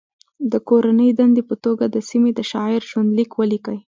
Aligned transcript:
د 0.51 0.53
کورنۍ 0.67 1.09
دندې 1.19 1.41
په 1.49 1.55
توګه 1.65 1.85
د 1.89 1.97
سیمې 2.09 2.31
د 2.35 2.39
شاعر 2.51 2.81
ژوند 2.89 3.09
لیک 3.17 3.31
ولیکئ. 3.35 3.79